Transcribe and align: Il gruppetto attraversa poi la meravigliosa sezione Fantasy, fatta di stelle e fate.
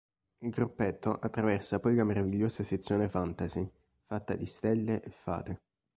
Il 0.39 0.49
gruppetto 0.49 1.11
attraversa 1.19 1.79
poi 1.79 1.93
la 1.93 2.03
meravigliosa 2.03 2.63
sezione 2.63 3.07
Fantasy, 3.07 3.71
fatta 4.07 4.33
di 4.33 4.47
stelle 4.47 4.99
e 5.03 5.11
fate. 5.11 5.61